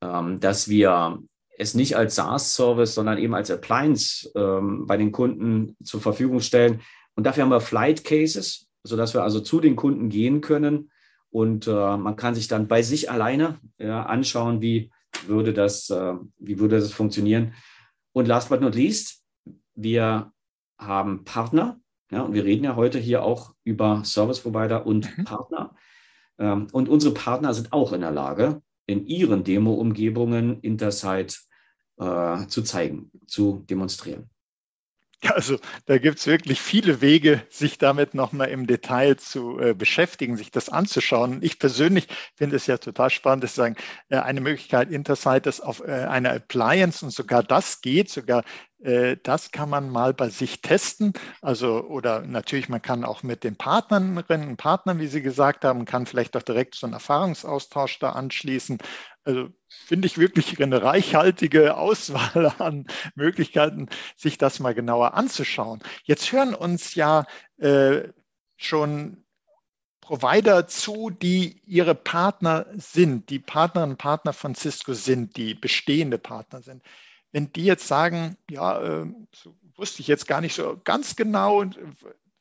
[0.01, 1.21] ähm, dass wir
[1.59, 6.81] es nicht als SaaS-Service, sondern eben als Appliance ähm, bei den Kunden zur Verfügung stellen.
[7.17, 10.93] Und dafür haben wir Flight Cases, sodass wir also zu den Kunden gehen können
[11.31, 14.91] und äh, man kann sich dann bei sich alleine anschauen, wie
[15.27, 17.53] würde das, wie würde das funktionieren.
[18.13, 19.26] Und last but not least,
[19.77, 20.33] wir
[20.79, 21.81] haben Partner.
[22.11, 25.25] Ja, und wir reden ja heute hier auch über Service Provider und mhm.
[25.25, 25.75] Partner.
[26.39, 31.41] Ähm, und unsere Partner sind auch in der Lage, in ihren Demo-Umgebungen Intersight
[31.99, 34.31] äh, zu zeigen, zu demonstrieren.
[35.23, 40.37] Also da gibt es wirklich viele Wege, sich damit nochmal im Detail zu äh, beschäftigen,
[40.37, 41.39] sich das anzuschauen.
[41.43, 43.77] Ich persönlich finde es ja total spannend, dass sagen,
[44.09, 48.45] äh, eine Möglichkeit Intersight ist auf äh, einer Appliance und sogar das geht, sogar
[48.79, 51.15] das kann man mal bei sich testen.
[51.41, 55.87] Also, oder natürlich, man kann auch mit den Partnerinnen und Partnern, wie Sie gesagt haben,
[55.87, 58.79] kann vielleicht auch direkt so einen Erfahrungsaustausch da anschließen.
[59.25, 65.83] Also finde ich wirklich eine reichhaltige Auswahl an Möglichkeiten, sich das mal genauer anzuschauen.
[66.05, 67.25] Jetzt hören uns ja
[67.57, 68.09] äh,
[68.57, 69.25] schon
[70.03, 76.19] Provider zu, die ihre Partner sind, die Partnerinnen und Partner von Cisco sind, die bestehende
[76.19, 76.83] Partner sind
[77.33, 81.65] wenn die jetzt sagen, ja, äh, so wusste ich jetzt gar nicht so ganz genau,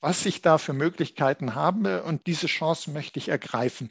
[0.02, 3.90] was ich da für Möglichkeiten habe und diese Chance möchte ich ergreifen.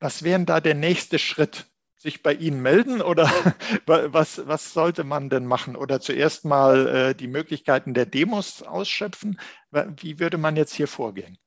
[0.00, 1.66] Was wäre da der nächste Schritt?
[1.98, 3.24] Sich bei Ihnen melden oder
[3.86, 5.76] was, was sollte man denn machen?
[5.76, 9.40] Oder zuerst mal äh, die Möglichkeiten der Demos ausschöpfen?
[9.70, 11.38] Wie würde man jetzt hier vorgehen?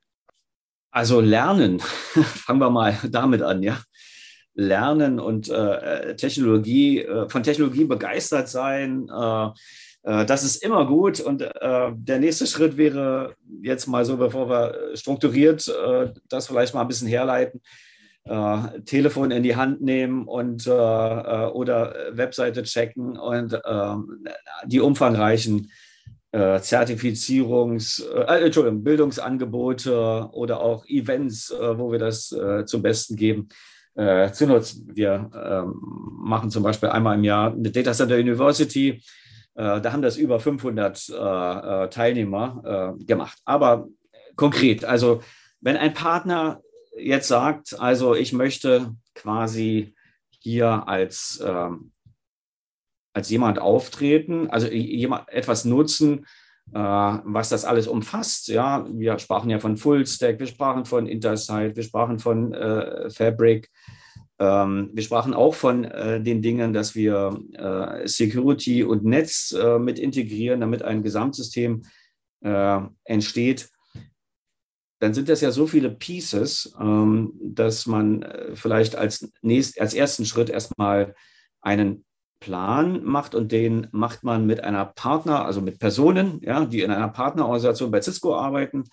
[0.92, 1.80] Also lernen,
[2.24, 3.80] fangen wir mal damit an, ja.
[4.60, 9.10] Lernen und äh, Technologie, äh, von Technologie begeistert sein.
[9.10, 9.50] Äh,
[10.04, 11.20] äh, das ist immer gut.
[11.20, 16.74] Und äh, der nächste Schritt wäre jetzt mal so, bevor wir strukturiert äh, das vielleicht
[16.74, 17.62] mal ein bisschen herleiten,
[18.86, 24.24] Telefon in die Hand nehmen und oder Webseite checken und ähm,
[24.68, 25.72] die umfangreichen
[26.32, 33.50] Zertifizierungs, Entschuldigung, Bildungsangebote oder auch Events, wo wir das zum Besten geben,
[33.96, 34.90] äh, zu nutzen.
[34.94, 35.80] Wir ähm,
[36.22, 39.02] machen zum Beispiel einmal im Jahr eine Data Center University.
[39.56, 43.38] Äh, da haben das über 500 äh, äh, Teilnehmer äh, gemacht.
[43.46, 43.88] Aber
[44.36, 45.22] konkret, also
[45.62, 46.62] wenn ein Partner
[46.98, 49.96] jetzt sagt, also ich möchte quasi
[50.40, 51.92] hier als, ähm,
[53.14, 56.26] als jemand auftreten, also jemand, etwas nutzen,
[56.72, 58.48] was das alles umfasst.
[58.48, 63.70] Ja, wir sprachen ja von Fullstack, wir sprachen von Intersight, wir sprachen von äh, Fabric.
[64.40, 69.80] Ähm, wir sprachen auch von äh, den Dingen, dass wir äh, Security und Netz äh,
[69.80, 71.84] mit integrieren, damit ein Gesamtsystem
[72.42, 73.70] äh, entsteht.
[75.00, 80.26] Dann sind das ja so viele Pieces, ähm, dass man vielleicht als, nächst, als ersten
[80.26, 81.16] Schritt erstmal
[81.62, 82.06] einen
[82.40, 86.92] Plan macht und den macht man mit einer Partner, also mit Personen, ja, die in
[86.92, 88.86] einer Partnerorganisation bei Cisco arbeiten,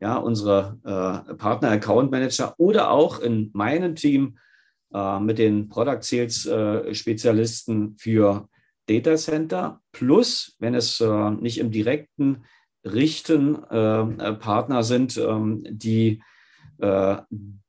[0.00, 4.38] ja, unsere äh, Partner Account Manager oder auch in meinem Team
[4.92, 8.48] äh, mit den Product Sales äh, Spezialisten für
[8.86, 9.80] Data Center.
[9.92, 12.44] Plus, wenn es äh, nicht im direkten
[12.84, 16.22] Richten äh, Partner sind, ähm, die
[16.80, 17.16] äh,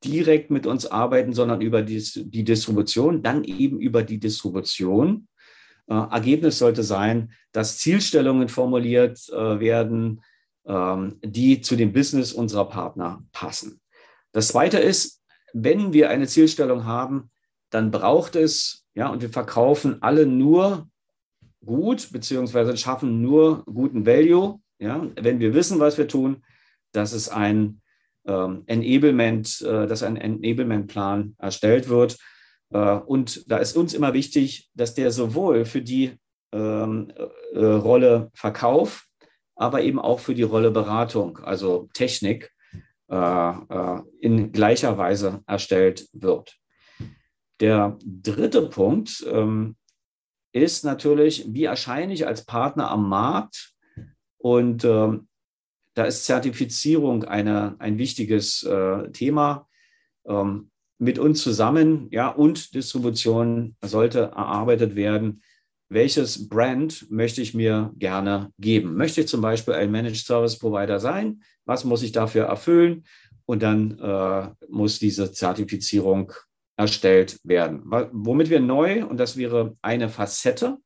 [0.04, 5.28] direkt mit uns arbeiten, sondern über die, die Distribution, dann eben über die Distribution.
[5.88, 10.21] Äh, Ergebnis sollte sein, dass Zielstellungen formuliert äh, werden,
[10.65, 13.82] ähm, die zu dem Business unserer Partner passen.
[14.32, 15.21] Das Zweite ist,
[15.54, 17.30] wenn wir eine Zielstellung haben,
[17.69, 20.88] dann braucht es, ja, und wir verkaufen alle nur
[21.65, 26.43] gut, beziehungsweise schaffen nur guten Value, ja, wenn wir wissen, was wir tun,
[26.91, 27.81] dass es ein
[28.26, 32.18] ähm, Enablement, äh, dass ein Enablement-Plan erstellt wird.
[32.72, 36.14] Äh, und da ist uns immer wichtig, dass der sowohl für die
[36.54, 37.12] ähm,
[37.54, 39.06] äh, Rolle Verkauf,
[39.56, 42.52] aber eben auch für die Rolle Beratung, also Technik,
[43.10, 46.58] äh, äh, in gleicher Weise erstellt wird.
[47.60, 49.76] Der dritte Punkt ähm,
[50.52, 53.74] ist natürlich, wie erscheine ich als Partner am Markt?
[54.38, 55.28] Und ähm,
[55.94, 59.68] da ist Zertifizierung eine, ein wichtiges äh, Thema.
[60.26, 65.42] Ähm, mit uns zusammen, ja, und Distribution sollte erarbeitet werden.
[65.90, 68.96] Welches Brand möchte ich mir gerne geben?
[68.96, 71.42] Möchte ich zum Beispiel ein Managed Service Provider sein?
[71.66, 73.04] Was muss ich dafür erfüllen?
[73.52, 76.32] und dann äh, muss diese Zertifizierung
[76.78, 77.82] erstellt werden.
[78.14, 80.78] Womit wir neu, und das wäre eine Facette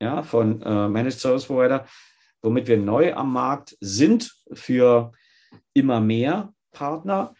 [0.00, 1.84] ja, von äh, Managed Service Provider,
[2.42, 5.12] womit wir neu am Markt sind für
[5.74, 7.34] immer mehr Partner,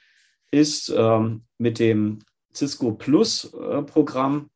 [0.51, 2.21] ist ähm, mit dem
[2.55, 4.51] Cisco Plus äh, Programm.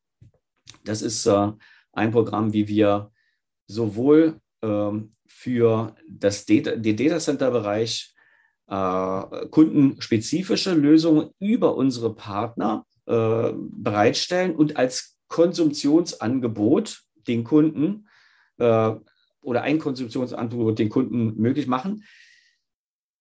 [0.84, 1.52] Das ist äh,
[1.92, 3.10] ein Programm, wie wir
[3.66, 8.14] sowohl ähm, für das Data, den Datacenter-Bereich
[8.68, 18.08] äh, kundenspezifische Lösungen über unsere Partner äh, bereitstellen und als Konsumptionsangebot den Kunden
[18.58, 18.92] äh,
[19.42, 22.04] oder ein Konsumptionsangebot den Kunden möglich machen.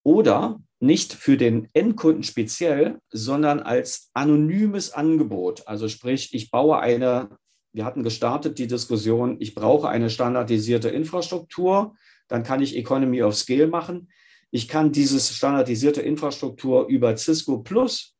[0.03, 5.67] Oder nicht für den Endkunden speziell, sondern als anonymes Angebot.
[5.67, 7.37] Also sprich, ich baue eine,
[7.73, 11.95] wir hatten gestartet die Diskussion, ich brauche eine standardisierte Infrastruktur,
[12.27, 14.09] dann kann ich Economy of Scale machen.
[14.51, 18.15] Ich kann diese standardisierte Infrastruktur über Cisco Plus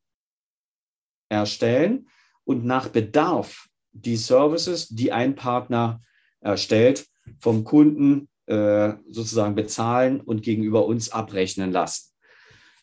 [1.28, 2.08] erstellen
[2.44, 6.00] und nach Bedarf die Services, die ein Partner
[6.40, 7.06] erstellt,
[7.38, 12.12] vom Kunden äh, sozusagen bezahlen und gegenüber uns abrechnen lassen.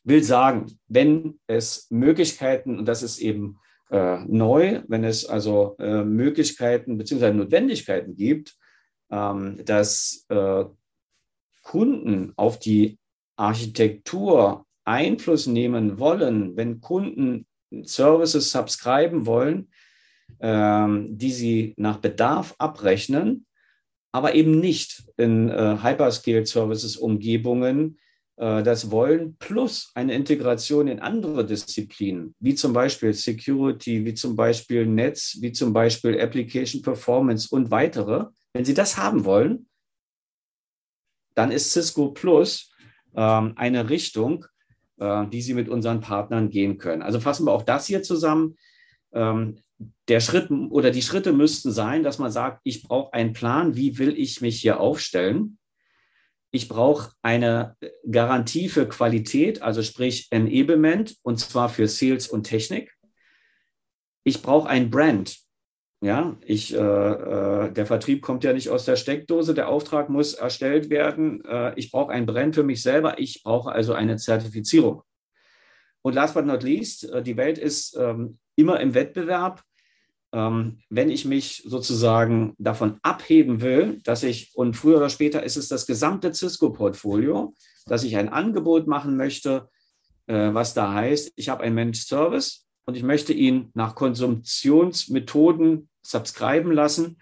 [0.03, 3.57] Will sagen, wenn es Möglichkeiten, und das ist eben
[3.89, 7.33] äh, neu, wenn es also äh, Möglichkeiten bzw.
[7.33, 8.55] Notwendigkeiten gibt,
[9.11, 10.65] ähm, dass äh,
[11.63, 12.97] Kunden auf die
[13.35, 17.45] Architektur Einfluss nehmen wollen, wenn Kunden
[17.83, 19.69] Services subscriben wollen,
[20.39, 23.45] ähm, die sie nach Bedarf abrechnen,
[24.11, 27.97] aber eben nicht in äh, Hyperscale-Services-Umgebungen
[28.37, 34.35] äh, das wollen, plus eine Integration in andere Disziplinen, wie zum Beispiel Security, wie zum
[34.35, 38.25] Beispiel Netz, wie zum Beispiel Application Performance und weitere.
[38.53, 39.67] Wenn Sie das haben wollen,
[41.33, 42.71] dann ist Cisco Plus
[43.15, 44.45] ähm, eine Richtung,
[44.97, 47.01] äh, die Sie mit unseren Partnern gehen können.
[47.01, 48.55] Also fassen wir auch das hier zusammen.
[49.13, 49.59] Ähm,
[50.07, 53.97] der Schritt oder die Schritte müssten sein, dass man sagt, ich brauche einen Plan, wie
[53.97, 55.57] will ich mich hier aufstellen?
[56.51, 57.75] Ich brauche eine
[58.09, 62.93] Garantie für Qualität, also sprich Enablement, und zwar für Sales und Technik.
[64.23, 65.37] Ich brauche ein Brand.
[65.99, 70.35] Ja, ich, äh, äh, der Vertrieb kommt ja nicht aus der Steckdose, der Auftrag muss
[70.35, 71.43] erstellt werden.
[71.43, 73.19] Äh, ich brauche ein Brand für mich selber.
[73.19, 75.01] Ich brauche also eine Zertifizierung.
[76.03, 79.63] Und last but not least, äh, die Welt ist ähm, immer im Wettbewerb.
[80.33, 85.55] Ähm, wenn ich mich sozusagen davon abheben will, dass ich, und früher oder später ist
[85.55, 87.53] es das gesamte Cisco-Portfolio,
[87.85, 89.69] dass ich ein Angebot machen möchte,
[90.25, 95.89] äh, was da heißt, ich habe einen Managed Service, und ich möchte ihn nach Konsumptionsmethoden
[96.01, 97.17] subscriben lassen,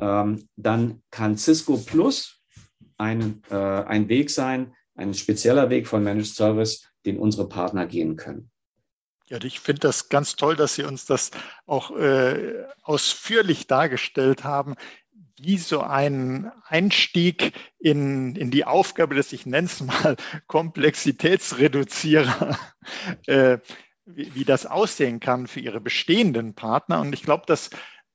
[0.00, 2.40] ähm, dann kann Cisco Plus
[2.98, 8.16] ein, äh, ein Weg sein, ein spezieller Weg von Managed Service, den unsere Partner gehen
[8.16, 8.50] können.
[9.28, 11.30] Ja, ich finde das ganz toll, dass Sie uns das
[11.66, 14.74] auch äh, ausführlich dargestellt haben,
[15.38, 22.58] wie so ein Einstieg in, in die Aufgabe des, ich nenne es mal, Komplexitätsreduzierer
[23.26, 23.58] äh,
[24.06, 27.02] wie, wie das aussehen kann für ihre bestehenden Partner.
[27.02, 27.68] Und ich glaube, das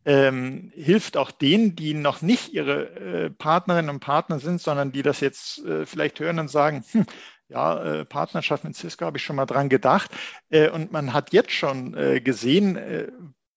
[0.06, 5.02] ähm, hilft auch denen, die noch nicht ihre äh, Partnerinnen und Partner sind, sondern die
[5.02, 7.06] das jetzt äh, vielleicht hören und sagen, hm,
[7.54, 10.12] ja, äh, Partnerschaft mit Cisco habe ich schon mal dran gedacht.
[10.50, 13.12] Äh, und man hat jetzt schon äh, gesehen, äh,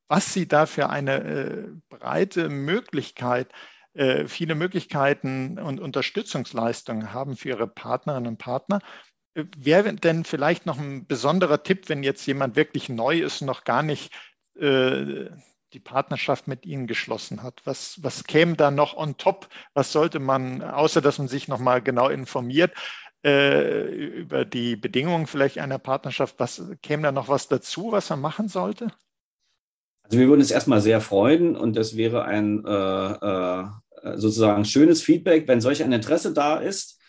[0.09, 3.53] was sie da für eine breite Möglichkeit
[4.27, 8.81] viele Möglichkeiten und Unterstützungsleistungen haben für ihre Partnerinnen und Partner.
[9.57, 13.83] Wäre denn vielleicht noch ein besonderer Tipp, wenn jetzt jemand wirklich neu ist noch gar
[13.83, 14.13] nicht
[14.55, 15.31] äh,
[15.73, 17.63] die Partnerschaft mit Ihnen geschlossen hat?
[17.65, 19.49] Was, was käme da noch on top?
[19.75, 22.75] Was sollte man, außer dass man sich nochmal genau informiert,
[23.25, 28.21] äh, über die Bedingungen vielleicht einer Partnerschaft, was käme da noch was dazu, was man
[28.21, 28.89] machen sollte?
[30.03, 33.67] Also wir würden es erstmal sehr freuen und das wäre ein äh, äh
[34.15, 37.01] sozusagen schönes Feedback, wenn solch ein Interesse da ist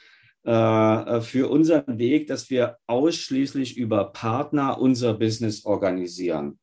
[0.44, 6.58] äh, für unseren Weg, dass wir ausschließlich über Partner unser Business organisieren.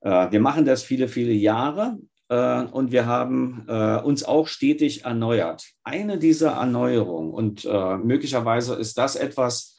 [0.00, 3.66] Äh, wir machen das viele, viele Jahre äh, und wir haben
[4.04, 5.64] uns auch stetig erneuert.
[5.82, 7.64] Eine dieser Erneuerungen und
[8.04, 9.76] möglicherweise ist das etwas,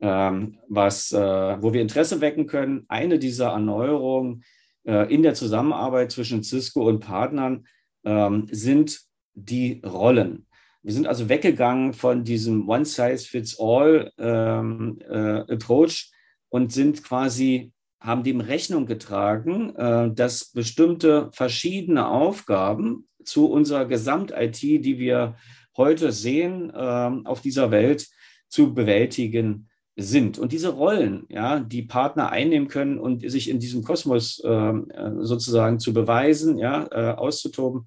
[0.00, 2.84] ähm, was, wo wir Interesse wecken können.
[2.86, 4.44] Eine dieser Erneuerungen
[4.84, 7.66] in der Zusammenarbeit zwischen Cisco und Partnern
[8.04, 9.00] ähm, sind
[9.34, 10.46] die Rollen.
[10.82, 18.86] Wir sind also weggegangen von diesem One-Size-Fits-All-Approach ähm, äh, und sind quasi, haben dem Rechnung
[18.86, 25.36] getragen, äh, dass bestimmte verschiedene Aufgaben zu unserer Gesamt-IT, die wir
[25.76, 28.08] heute sehen äh, auf dieser Welt,
[28.48, 30.38] zu bewältigen sind.
[30.38, 34.72] Und diese Rollen, ja, die Partner einnehmen können und sich in diesem Kosmos äh,
[35.20, 37.86] sozusagen zu beweisen, ja, äh, auszutoben,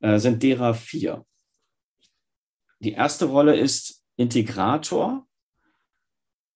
[0.00, 1.24] äh, sind derer vier.
[2.80, 5.26] Die erste Rolle ist Integrator.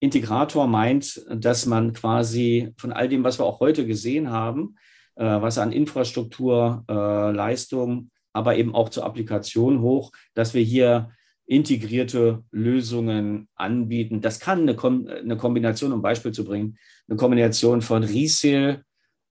[0.01, 4.77] Integrator meint, dass man quasi von all dem, was wir auch heute gesehen haben,
[5.17, 11.11] äh, was an Infrastruktur, äh, Leistung, aber eben auch zur Applikation hoch, dass wir hier
[11.47, 14.21] integrierte Lösungen anbieten.
[14.21, 16.79] Das kann eine, Kom eine Kombination, um Beispiel zu bringen,
[17.09, 18.83] eine Kombination von Resale,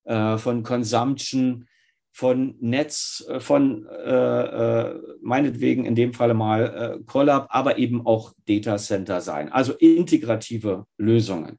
[0.05, 1.65] äh, von Consumption,
[2.13, 8.05] von Netz, äh, von äh, äh, meinetwegen in dem Falle mal äh, Collab, aber eben
[8.05, 9.51] auch Data Center sein.
[9.51, 11.57] Also integrative Lösungen.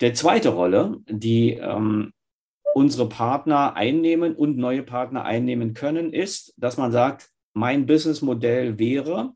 [0.00, 2.12] Der zweite Rolle, die ähm,
[2.74, 9.32] unsere Partner einnehmen und neue Partner einnehmen können, ist, dass man sagt, mein Businessmodell wäre,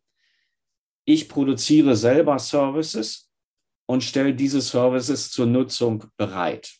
[1.07, 3.31] ich produziere selber Services
[3.87, 6.75] und stelle diese Services zur Nutzung bereit.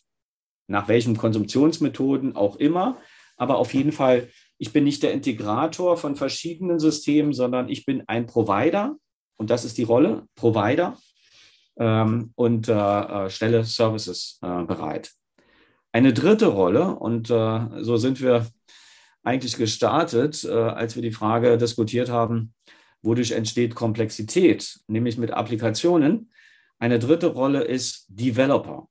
[0.67, 2.97] Nach welchen Konsumptionsmethoden auch immer.
[3.37, 8.03] Aber auf jeden Fall, ich bin nicht der Integrator von verschiedenen Systemen, sondern ich bin
[8.07, 8.95] ein Provider.
[9.37, 10.97] Und das ist die Rolle, Provider.
[11.77, 15.11] Ähm, und äh, äh stelle Services äh, bereit.
[15.91, 18.47] Eine dritte Rolle, und äh, so sind wir
[19.23, 22.53] eigentlich gestartet, äh, als wir die Frage diskutiert haben,
[23.01, 26.31] wodurch entsteht Komplexität, nämlich mit Applikationen.
[26.79, 28.87] Eine dritte Rolle ist Developer.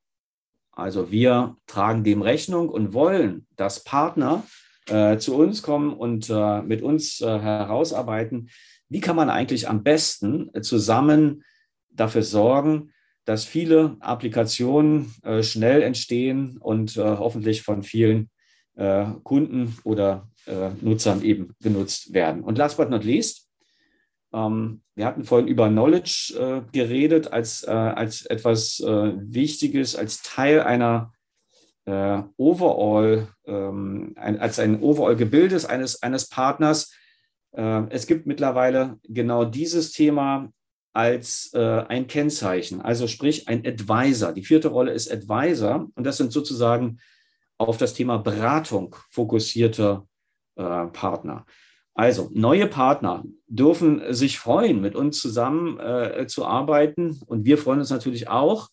[0.77, 4.43] Also wir tragen dem Rechnung und wollen, dass Partner
[4.89, 8.51] äh, zu uns kommen und äh, mit uns äh, herausarbeiten,
[8.89, 11.43] wie kann man eigentlich am besten zusammen
[11.91, 12.93] dafür sorgen,
[13.25, 18.31] dass viele Applikationen äh, schnell entstehen und äh, hoffentlich von vielen
[18.77, 20.29] äh, Kunden oder
[20.83, 22.45] Nutzern eben genutzt werden.
[22.45, 23.44] Und last but not least,
[24.37, 31.13] wir hatten vorhin über Knowledge äh, geredet als, äh, als etwas Wichtiges, als Teil einer
[31.87, 36.93] Overall, ähm, ein, als ein Overall-Gebildes eines, eines Partners.
[37.53, 40.49] es gibt mittlerweile genau dieses Thema
[40.95, 44.33] als äh, ein Kennzeichen, also sprich ein Advisor.
[44.33, 47.01] Die vierte Rolle ist Advisor und das sind sozusagen
[47.59, 50.07] auf das Thema Beratung fokussierte
[50.55, 51.45] äh, Partner.
[51.95, 57.79] Also neue Partner dürfen sich freuen, mit uns zusammen äh, zu arbeiten und wir freuen
[57.79, 58.69] uns natürlich auch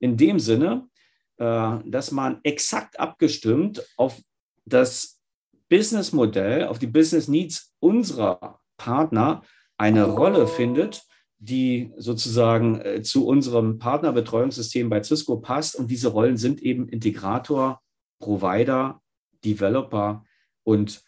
[0.00, 0.88] in dem Sinne,
[1.36, 4.20] äh, dass man exakt abgestimmt auf
[4.64, 5.20] das
[5.68, 9.42] Businessmodell, auf die Business Needs unserer Partner
[9.76, 11.04] eine Rolle findet,
[11.38, 15.76] die sozusagen äh, zu unserem Partnerbetreuungssystem bei Cisco passt.
[15.76, 17.80] Und diese Rollen sind eben Integrator,
[18.18, 19.00] Provider,
[19.44, 20.24] Developer
[20.62, 21.02] und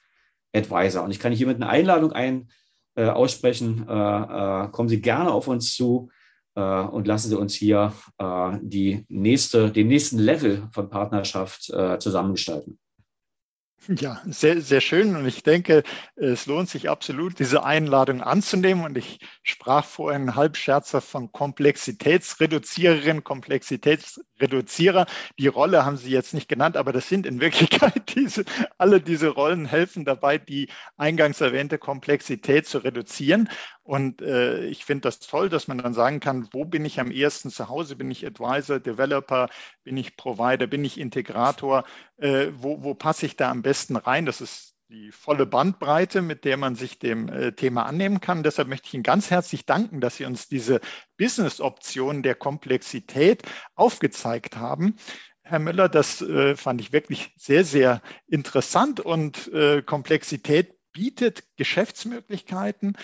[0.57, 1.05] Advisor.
[1.05, 2.49] Und ich kann hiermit eine Einladung ein,
[2.97, 3.87] äh, aussprechen.
[3.89, 6.11] Äh, äh, kommen Sie gerne auf uns zu
[6.55, 11.65] äh, und lassen Sie uns hier äh, die nächste, den nächsten Level von Partnerschaft
[11.99, 12.79] zusammengestalten.
[13.89, 15.14] Ja, sehr, sehr schön.
[15.14, 15.84] Und ich denke,
[16.16, 18.84] es lohnt sich absolut, diese Einladung anzunehmen.
[18.84, 25.07] Und ich sprach vorhin halb scherzhaft von Komplexitätsreduziererin, Komplexitätsreduzierer.
[25.39, 28.45] Die Rolle haben Sie jetzt nicht genannt, aber das sind in Wirklichkeit diese,
[28.76, 33.49] alle diese Rollen helfen dabei, die eingangs erwähnte Komplexität zu reduzieren.
[33.84, 37.12] Und äh, ich finde das toll, dass man dann sagen kann, wo bin ich am
[37.12, 37.95] ehesten zu Hause?
[37.95, 39.49] Bin ich Advisor, Developer,
[39.84, 41.84] bin ich Provider, bin ich Integrator?
[42.16, 44.27] Äh, wo, wo passe ich da am besten rein?
[44.27, 48.43] Das ist die volle Bandbreite, mit der man sich dem äh, Thema annehmen kann.
[48.43, 50.81] Deshalb möchte ich Ihnen ganz herzlich danken, dass Sie uns diese
[51.18, 53.43] Business-Optionen der Komplexität
[53.74, 54.97] aufgezeigt haben.
[55.43, 62.97] Herr Müller, das äh, fand ich wirklich sehr, sehr interessant und äh, Komplexität bietet Geschäftsmöglichkeiten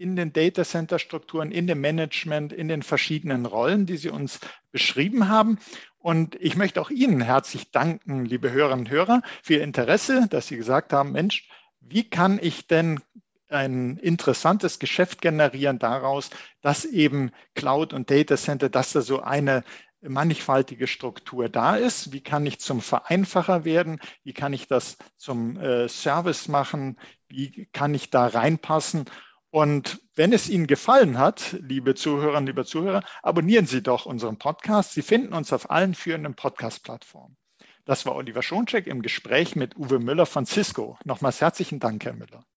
[0.00, 4.40] in den Data Center Strukturen, in dem Management, in den verschiedenen Rollen, die Sie uns
[4.72, 5.58] beschrieben haben.
[6.00, 10.46] Und ich möchte auch Ihnen herzlich danken, liebe Hörerinnen und Hörer, für Ihr Interesse, dass
[10.46, 11.48] Sie gesagt haben, Mensch,
[11.80, 13.00] wie kann ich denn
[13.48, 16.30] ein interessantes Geschäft generieren daraus,
[16.62, 19.62] dass eben Cloud und Data Center, dass da so eine
[20.00, 22.12] mannigfaltige Struktur da ist.
[22.12, 24.00] Wie kann ich zum Vereinfacher werden?
[24.24, 26.96] Wie kann ich das zum äh, Service machen?
[27.28, 29.04] Wie kann ich da reinpassen?
[29.50, 34.92] Und wenn es Ihnen gefallen hat, liebe Zuhörerinnen, liebe Zuhörer, abonnieren Sie doch unseren Podcast.
[34.92, 37.38] Sie finden uns auf allen führenden Podcast-Plattformen.
[37.86, 40.98] Das war Oliver Schoncheck im Gespräch mit Uwe Müller von Cisco.
[41.06, 42.44] Nochmals herzlichen Dank, Herr Müller.